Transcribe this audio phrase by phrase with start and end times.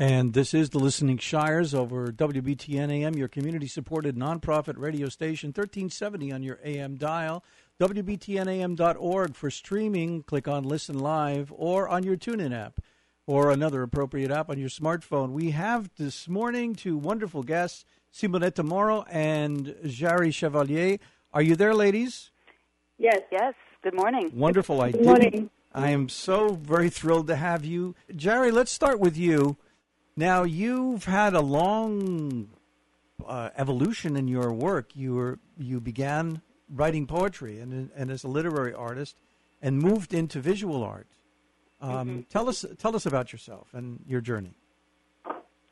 [0.00, 5.48] And this is the Listening Shires over WBTN AM, your community supported nonprofit radio station,
[5.48, 7.44] 1370 on your AM dial.
[7.78, 10.22] WBTNAM.org for streaming.
[10.22, 12.80] Click on Listen Live or on your TuneIn app
[13.26, 15.32] or another appropriate app on your smartphone.
[15.32, 20.96] We have this morning two wonderful guests, Simonetta Moro and Jari Chevalier.
[21.34, 22.30] Are you there, ladies?
[22.96, 23.20] Yes.
[23.30, 23.52] Yes.
[23.82, 24.30] Good morning.
[24.32, 24.80] Wonderful.
[24.80, 25.50] I Good morning.
[25.74, 27.94] I am so very thrilled to have you.
[28.10, 29.58] Jari, let's start with you.
[30.20, 32.50] Now, you've had a long
[33.26, 34.94] uh, evolution in your work.
[34.94, 39.16] You were you began writing poetry and, and as a literary artist
[39.62, 41.06] and moved into visual art.
[41.80, 42.20] Um, Mm-hmm.
[42.28, 44.52] Tell us tell us about yourself and your journey.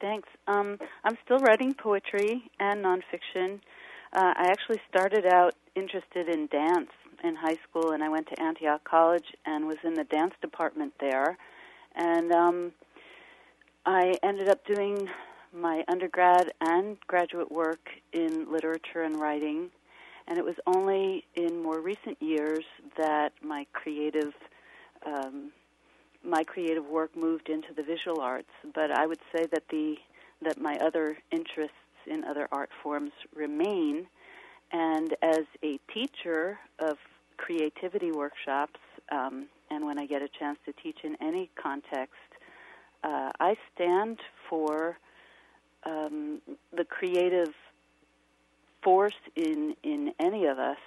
[0.00, 0.28] Thanks.
[0.46, 3.58] Um, I'm still writing poetry and nonfiction.
[4.12, 6.92] Uh, I actually started out interested in dance
[7.24, 10.92] in high school, and I went to Antioch College and was in the dance department
[11.00, 11.36] there.
[11.96, 12.72] And um,
[13.86, 15.08] I ended up doing
[15.52, 19.70] my undergrad and graduate work in literature and writing.
[20.26, 22.64] And it was only in more recent years
[22.98, 24.34] that my creative
[25.06, 25.52] um,
[26.24, 29.94] my creative work moved into the visual arts, but I would say that the
[30.42, 34.06] that my other interests in other art forms remain.
[34.72, 36.98] And as a teacher of
[37.36, 38.80] creativity workshops,
[39.12, 42.16] um, and when I get a chance to teach in any context,
[43.06, 44.18] uh, I stand
[44.50, 44.98] for
[45.84, 46.42] um,
[46.76, 47.54] the creative
[48.82, 50.78] force in in any of us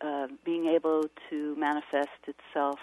[0.00, 2.78] uh, being able to manifest itself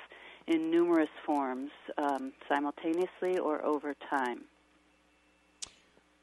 [0.48, 4.42] in numerous forms um, simultaneously or over time.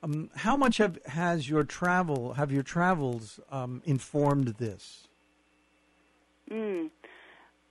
[0.02, 5.06] Um, how much have has your travel have your travels um, informed this?
[6.50, 6.90] Mm.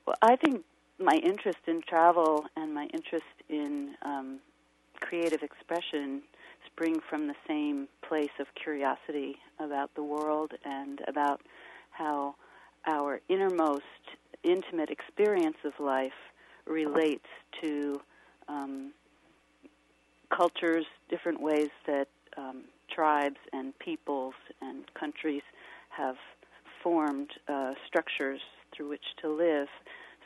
[0.05, 0.63] Well, I think
[0.99, 4.39] my interest in travel and my interest in um,
[5.08, 6.22] creative expression
[6.66, 11.42] spring from the same place of curiosity about the world and about
[11.92, 12.36] how
[12.88, 13.84] our innermost
[14.44, 16.19] intimate experience of life
[16.66, 17.28] relates
[17.62, 18.02] to
[18.47, 18.91] um,
[20.35, 22.63] cultures, different ways that um,
[22.94, 25.44] tribes and peoples and countries
[25.90, 26.16] have
[26.84, 28.41] formed uh, structures
[28.75, 29.68] through which to live.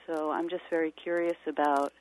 [0.07, 1.93] So I'm just very curious about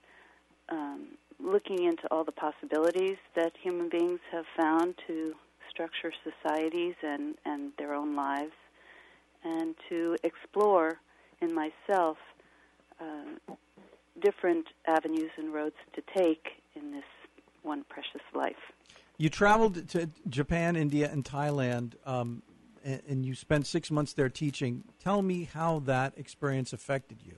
[0.70, 1.08] um,
[1.42, 5.34] looking into all the possibilities that human beings have found to
[5.70, 8.52] structure societies and, and their own lives,
[9.44, 10.98] and to explore
[11.40, 12.16] in myself
[13.00, 13.54] uh,
[14.20, 17.04] different avenues and roads to take in this
[17.62, 18.56] one precious life.
[19.16, 22.42] You traveled to Japan, India, and Thailand, um,
[22.84, 24.84] and, and you spent six months there teaching.
[25.02, 27.36] Tell me how that experience affected you.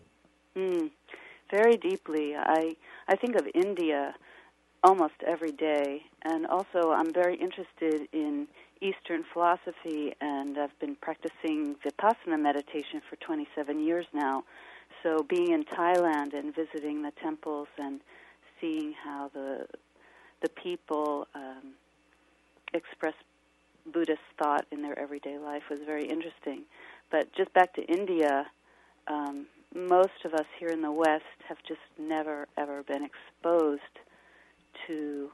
[0.56, 0.90] Mm,
[1.50, 2.34] very deeply.
[2.36, 2.76] I
[3.08, 4.14] I think of India
[4.82, 8.46] almost every day, and also I'm very interested in
[8.80, 14.44] Eastern philosophy, and I've been practicing vipassana meditation for 27 years now.
[15.02, 18.00] So being in Thailand and visiting the temples and
[18.60, 19.66] seeing how the
[20.42, 21.74] the people um,
[22.72, 23.14] express
[23.92, 26.62] Buddhist thought in their everyday life was very interesting.
[27.10, 28.46] But just back to India,
[29.08, 33.80] um, most of us here in the West have just never ever been exposed
[34.86, 35.30] to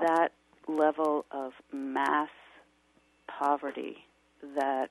[0.00, 0.30] that
[0.66, 2.30] level of mass
[3.26, 3.96] poverty
[4.56, 4.88] that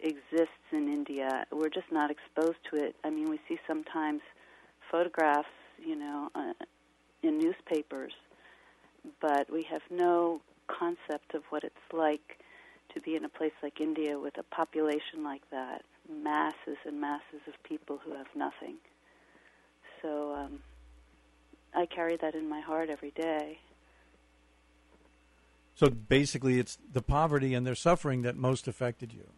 [0.00, 1.44] exists in India.
[1.50, 2.94] We're just not exposed to it.
[3.04, 4.20] I mean, we see sometimes
[4.90, 5.48] photographs,
[5.84, 6.52] you know, uh,
[7.22, 8.12] in newspapers,
[9.20, 12.38] but we have no concept of what it's like
[12.94, 17.40] to be in a place like India with a population like that, masses and masses
[17.46, 18.76] of people who have nothing.
[20.02, 20.60] So um,
[21.74, 23.58] I carry that in my heart every day.
[25.74, 29.30] So basically, it's the poverty and their suffering that most affected you.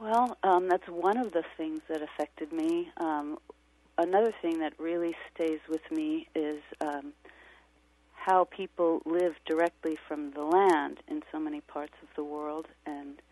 [0.00, 2.90] Well, um, that's one of the things that affected me.
[2.96, 3.38] Um,
[3.96, 7.12] another thing that really stays with me is um,
[8.12, 12.66] how people live directly from the land in so many parts of the world.
[12.86, 13.22] And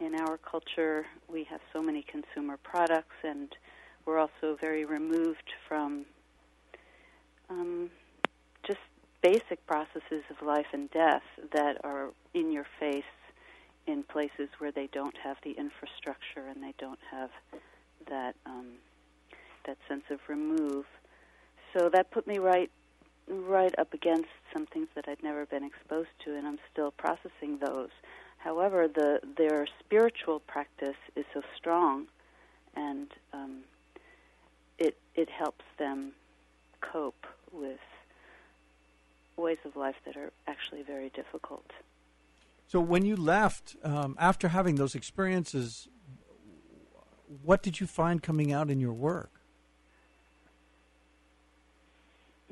[0.00, 3.54] in our culture, we have so many consumer products, and
[4.06, 6.04] we're also very removed from
[7.50, 7.90] um,
[8.66, 8.80] just
[9.22, 11.22] basic processes of life and death
[11.52, 13.02] that are in your face
[13.86, 17.30] in places where they don't have the infrastructure and they don't have
[18.08, 18.74] that um,
[19.66, 20.84] that sense of remove.
[21.76, 22.70] So that put me right
[23.28, 27.58] right up against some things that I'd never been exposed to, and I'm still processing
[27.60, 27.90] those.
[28.38, 32.06] However, the their spiritual practice is so strong,
[32.74, 33.60] and um,
[34.78, 36.12] it it helps them
[36.80, 37.80] cope with
[39.36, 41.70] ways of life that are actually very difficult.
[42.66, 45.88] So when you left um, after having those experiences,
[47.42, 49.30] what did you find coming out in your work?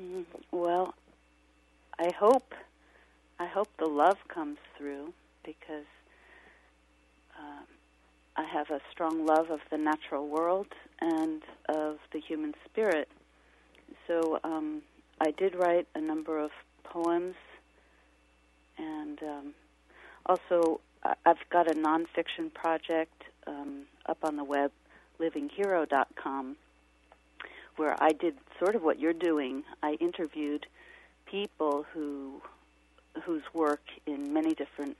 [0.01, 0.93] Mm, well,
[1.99, 2.53] I hope
[3.39, 5.13] I hope the love comes through
[5.47, 5.87] because
[7.39, 7.65] um,
[8.35, 10.67] I have a strong love of the natural world
[10.99, 13.07] and of the human spirit.
[14.07, 14.81] So um,
[15.21, 16.51] I did write a number of
[16.83, 17.35] poems,
[18.77, 19.53] and um,
[20.25, 20.81] also
[21.25, 24.71] I've got a nonfiction project um, up on the web,
[25.19, 26.57] livinghero.com,
[27.77, 29.63] where I did sort of what you're doing.
[29.81, 30.65] I interviewed
[31.25, 32.41] people who
[33.23, 34.95] whose work in many different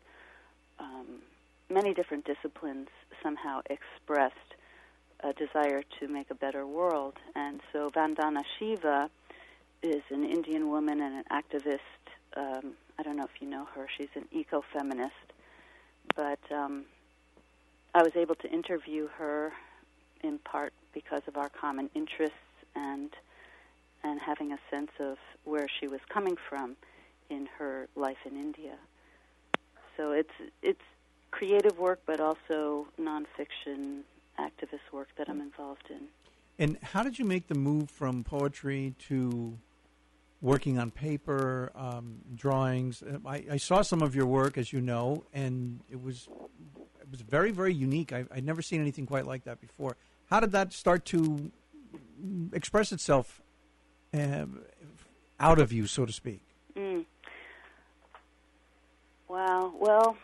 [0.80, 1.22] um,
[1.70, 2.88] many different disciplines
[3.24, 4.36] somehow expressed
[5.22, 7.16] a desire to make a better world.
[7.36, 9.10] And so Vandana Shiva
[9.82, 11.80] is an Indian woman and an activist.
[12.36, 13.88] Um, I don't know if you know her.
[13.98, 15.14] She's an eco-feminist,
[16.16, 16.86] but um,
[17.94, 19.54] I was able to interview her
[20.22, 22.36] in part because of our common interests
[22.76, 23.10] and
[24.04, 26.76] and having a sense of where she was coming from
[27.30, 28.76] in her life in India.
[29.98, 30.82] So it's it's
[31.32, 34.02] creative work, but also nonfiction
[34.40, 36.08] activist work that I'm involved in.
[36.60, 39.58] And how did you make the move from poetry to
[40.42, 43.04] working on paper, um, drawings?
[43.04, 46.30] Uh, I, I, saw some of your work, as you know, and it was
[47.02, 48.14] it was very very unique.
[48.14, 49.98] I, would never seen anything quite like that before.
[50.30, 51.52] How did that start to
[52.54, 53.42] express itself
[54.14, 54.46] uh,
[55.40, 56.47] out of you, so to speak?
[59.28, 59.74] Wow.
[59.80, 60.18] Well,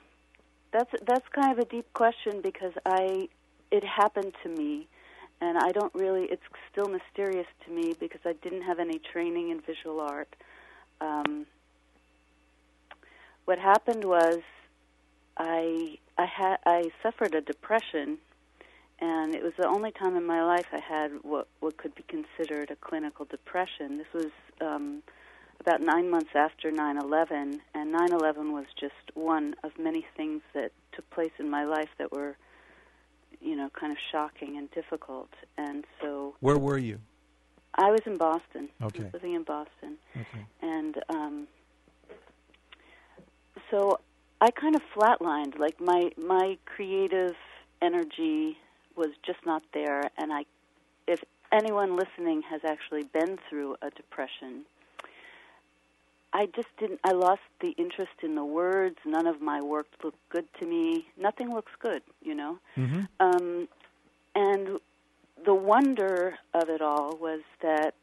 [0.72, 3.28] that's that's kind of a deep question because I
[3.72, 4.88] it happened to me
[5.42, 9.50] and I don't really it's still mysterious to me because I didn't have any training
[9.50, 10.34] in visual art.
[11.02, 11.46] Um,
[13.46, 14.40] what happened was
[15.38, 18.18] I I had I suffered a depression
[19.00, 22.04] and it was the only time in my life I had what what could be
[22.04, 23.98] considered a clinical depression.
[23.98, 25.04] This was um,
[25.60, 31.10] about nine months after 9/11, and 9/11 was just one of many things that took
[31.10, 32.36] place in my life that were,
[33.42, 35.30] you know, kind of shocking and difficult.
[35.58, 37.00] And so, where were you?
[37.76, 38.70] I was in Boston.
[38.82, 39.00] Okay.
[39.00, 39.98] I was living in Boston.
[40.16, 40.46] Okay.
[40.62, 41.48] And um,
[43.72, 44.00] so
[44.40, 45.58] I kind of flatlined.
[45.58, 47.36] Like my my creative
[47.82, 48.58] energy
[48.96, 50.46] was just not there, and I,
[51.08, 54.66] if anyone listening has actually been through a depression
[56.34, 57.00] I just didn't.
[57.04, 58.98] I lost the interest in the words.
[59.06, 61.06] None of my work looked good to me.
[61.16, 62.58] Nothing looks good, you know.
[62.76, 63.04] Mm-hmm.
[63.20, 63.68] Um,
[64.34, 64.80] and
[65.46, 67.94] the wonder of it all was that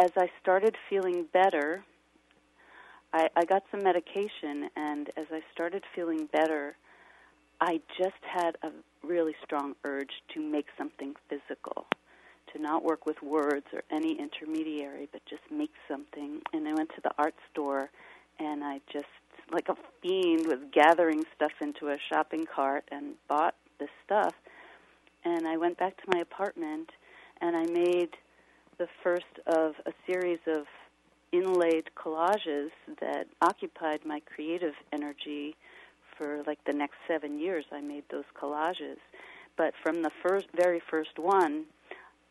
[0.00, 1.84] as I started feeling better,
[3.12, 6.74] I, I got some medication, and as I started feeling better,
[7.60, 8.70] I just had a
[9.06, 11.86] really strong urge to make something physical
[12.54, 16.40] to not work with words or any intermediary, but just make something.
[16.52, 17.90] And I went to the art store,
[18.38, 19.06] and I just,
[19.52, 24.34] like a fiend, was gathering stuff into a shopping cart and bought this stuff.
[25.24, 26.90] And I went back to my apartment,
[27.40, 28.10] and I made
[28.78, 30.66] the first of a series of
[31.32, 32.70] inlaid collages
[33.00, 35.56] that occupied my creative energy
[36.16, 37.64] for like the next seven years.
[37.72, 38.98] I made those collages.
[39.56, 41.64] But from the first, very first one,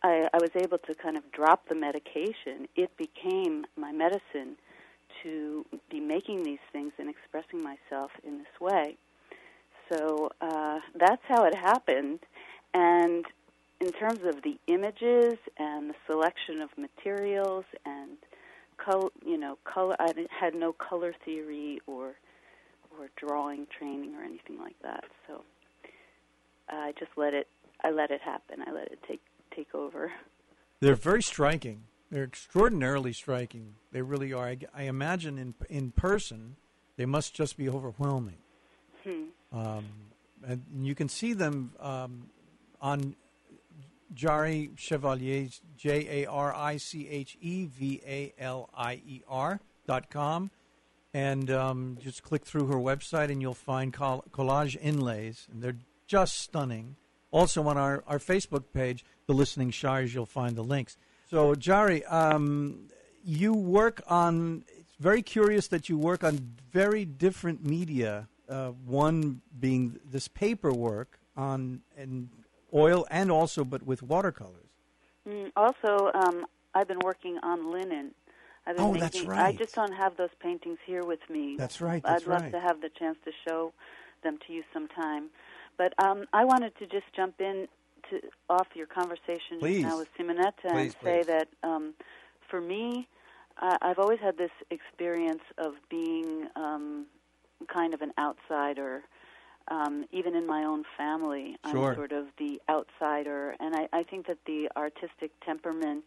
[0.03, 2.67] I, I was able to kind of drop the medication.
[2.75, 4.57] It became my medicine
[5.23, 8.97] to be making these things and expressing myself in this way.
[9.91, 12.19] So uh, that's how it happened.
[12.73, 13.25] And
[13.79, 18.17] in terms of the images and the selection of materials and
[18.77, 22.13] color, you know, color, I had no color theory or
[22.99, 25.03] or drawing training or anything like that.
[25.27, 25.43] So
[26.69, 27.47] I just let it.
[27.83, 28.63] I let it happen.
[28.65, 29.21] I let it take
[29.55, 30.11] take over.
[30.79, 31.83] They're very striking.
[32.11, 33.75] They're extraordinarily striking.
[33.91, 34.47] They really are.
[34.47, 36.55] I, I imagine in in person,
[36.97, 38.37] they must just be overwhelming.
[39.03, 39.23] Hmm.
[39.51, 39.85] Um,
[40.45, 42.29] and you can see them um,
[42.81, 43.15] on
[44.13, 49.59] Jari Chevalier, J A R I C H E V A L I E R
[49.87, 50.51] dot com,
[51.13, 56.39] and um, just click through her website, and you'll find collage inlays, and they're just
[56.39, 56.95] stunning.
[57.33, 60.97] Also on our, our Facebook page, The Listening Shires, you'll find the links.
[61.31, 62.89] So, Jari, um,
[63.25, 69.41] you work on, it's very curious that you work on very different media, uh, one
[69.59, 72.29] being this paperwork on and
[72.71, 74.69] oil and also, but with watercolors.
[75.27, 78.11] Mm, also, um, I've been working on linen.
[78.67, 81.55] I've been Oh, making, that's I just don't have those paintings here with me.
[81.57, 82.03] That's right.
[82.03, 82.51] That's I'd love right.
[82.51, 83.73] to have the chance to show
[84.21, 85.29] them to you sometime.
[85.77, 87.67] But um, I wanted to just jump in
[88.09, 89.81] to off your conversation Please.
[89.83, 91.27] just now with Simonetta and say please.
[91.27, 91.93] that um,
[92.49, 93.07] for me,
[93.61, 97.05] uh, I've always had this experience of being um,
[97.67, 99.03] kind of an outsider.
[99.69, 101.91] Um, even in my own family, Sure.
[101.91, 106.03] I'm sort of the outsider, and I, I think that the artistic temperament,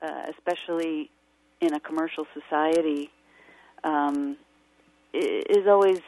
[0.00, 1.10] uh, especially
[1.60, 3.10] in a commercial society,
[3.82, 4.36] um,
[5.12, 6.00] is always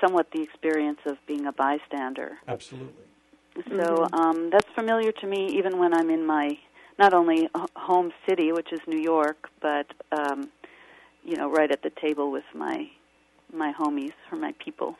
[0.00, 2.38] somewhat the experience of being a bystander.
[2.46, 3.04] Absolutely.
[3.76, 6.58] So um, that's familiar to me even when I'm in my
[6.98, 10.48] not only home city, which is New York, but um,
[11.24, 12.88] you know, right at the table with my
[13.52, 14.96] my homies or my people.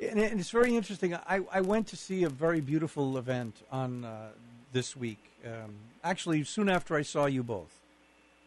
[0.00, 1.14] And, and it's very interesting.
[1.14, 4.28] I, I went to see a very beautiful event on uh,
[4.72, 5.18] this week.
[5.44, 7.80] Um, actually, soon after I saw you both,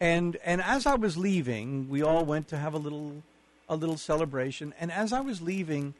[0.00, 3.22] and and as I was leaving, we all went to have a little
[3.72, 4.74] a little celebration.
[4.78, 5.94] And as I was leaving,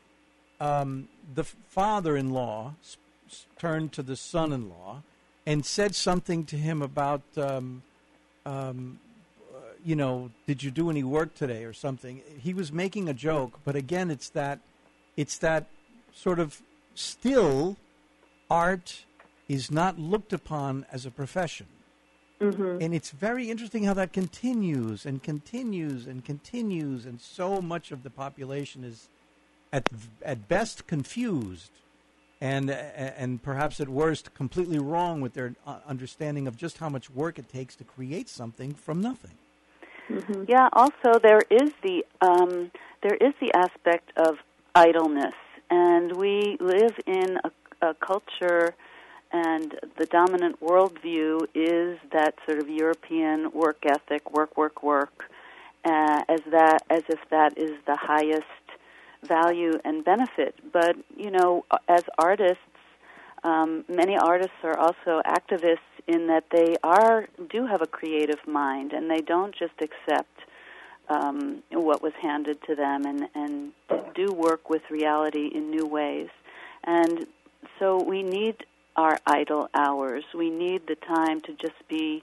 [0.60, 5.02] um, the father-in-law s- s- turned to the son-in-law
[5.46, 7.22] and said something to him about.
[7.36, 7.82] Um,
[8.44, 9.00] um,
[9.52, 12.22] uh, you know, did you do any work today or something?
[12.38, 14.60] He was making a joke, but again, it's that
[15.16, 15.66] it's that
[16.12, 16.60] sort of
[16.94, 17.76] still
[18.50, 19.04] art
[19.48, 21.66] is not looked upon as a profession.
[22.80, 28.02] And it's very interesting how that continues and continues and continues, and so much of
[28.02, 29.08] the population is
[29.72, 29.88] at
[30.22, 31.70] at best confused,
[32.40, 37.10] and and perhaps at worst completely wrong with their uh, understanding of just how much
[37.10, 39.38] work it takes to create something from nothing.
[40.48, 40.68] Yeah.
[40.72, 42.70] Also, there is the um,
[43.02, 44.36] there is the aspect of
[44.74, 45.34] idleness,
[45.70, 48.74] and we live in a, a culture,
[49.32, 55.24] and the dominant worldview is that sort of European work ethic, work, work, work,
[55.84, 58.46] uh, as that as if that is the highest
[59.24, 60.54] value and benefit.
[60.72, 62.58] But you know, as artists,
[63.42, 68.92] um, many artists are also activists in that they are do have a creative mind
[68.92, 70.40] and they don't just accept
[71.08, 73.72] um, what was handed to them and and
[74.14, 76.28] do work with reality in new ways.
[76.84, 77.26] And
[77.78, 78.64] so we need
[78.96, 80.24] our idle hours.
[80.34, 82.22] We need the time to just be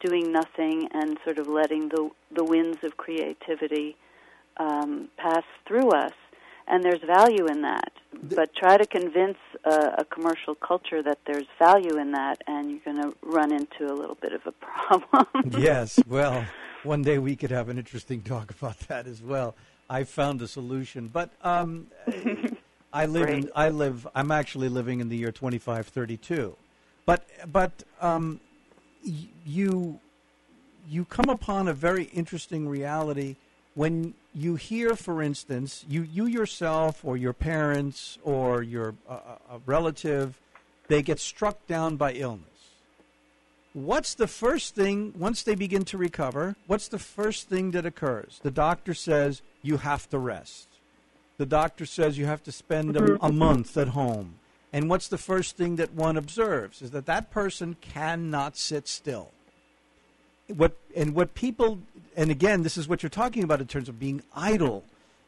[0.00, 3.96] doing nothing and sort of letting the the winds of creativity
[4.56, 6.12] um, pass through us.
[6.66, 7.92] And there's value in that.
[8.22, 12.80] But try to convince a, a commercial culture that there's value in that, and you're
[12.80, 15.60] going to run into a little bit of a problem.
[15.60, 16.00] yes.
[16.08, 16.46] Well,
[16.82, 19.56] one day we could have an interesting talk about that as well.
[19.90, 21.88] I found a solution, but um,
[22.94, 23.28] I live.
[23.28, 24.06] In, I live.
[24.14, 26.56] I'm actually living in the year 2532,
[27.04, 28.40] but but um,
[29.04, 30.00] y- you
[30.88, 33.36] you come upon a very interesting reality
[33.74, 39.58] when you hear, for instance, you you yourself or your parents or your uh, a
[39.66, 40.40] relative,
[40.88, 42.48] they get struck down by illness
[43.74, 48.38] what's the first thing once they begin to recover what's the first thing that occurs
[48.44, 50.73] the doctor says you have to rest
[51.36, 54.36] the doctor says you have to spend a, a month at home.
[54.72, 59.30] And what's the first thing that one observes is that that person cannot sit still.
[60.48, 61.78] What and what people
[62.16, 64.84] and again this is what you're talking about in terms of being idle.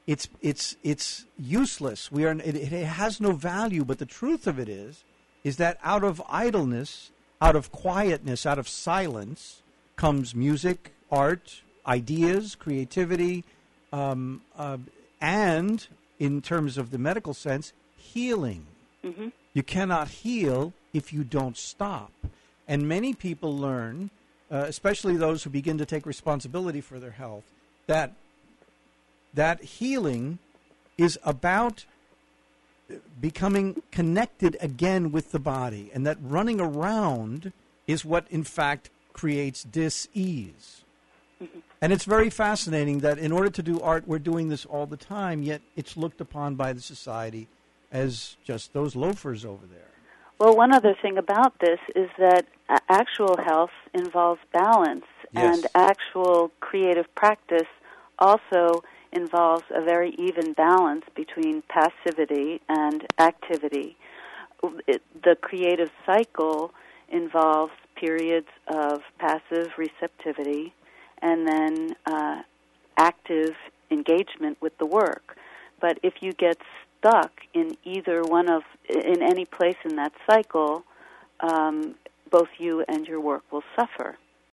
[0.06, 2.12] It's it's it's useless.
[2.12, 5.04] We are it, it has no value but the truth of it is
[5.42, 9.62] is that out of idleness out of quietness out of silence
[9.94, 13.44] comes music art ideas creativity
[13.92, 14.76] um, uh,
[15.20, 18.66] and in terms of the medical sense healing
[19.02, 22.12] hmm you cannot heal if you don't stop.
[22.68, 24.10] And many people learn,
[24.50, 27.44] uh, especially those who begin to take responsibility for their health,
[27.86, 28.12] that
[29.32, 30.40] that healing
[30.98, 31.86] is about
[33.18, 37.54] becoming connected again with the body, and that running around
[37.86, 40.82] is what, in fact, creates dis-ease.
[41.80, 44.96] And it's very fascinating that in order to do art, we're doing this all the
[44.96, 47.48] time, yet it's looked upon by the society
[47.92, 49.90] as just those loafers over there.
[50.38, 52.46] Well, one other thing about this is that
[52.88, 55.56] actual health involves balance, Yes.
[55.56, 57.68] and actual creative practice
[58.18, 63.96] also involves a very even balance between passivity and activity.
[64.86, 66.72] It, the creative cycle
[67.08, 70.74] involves periods of passive receptivity
[71.22, 72.42] and then uh,
[72.96, 73.54] active
[73.90, 75.36] engagement with the work.
[75.80, 76.58] But if you get
[76.98, 80.84] stuck in either one of in any place in that cycle,
[81.40, 81.94] um,
[82.30, 84.18] both you and your work will suffer.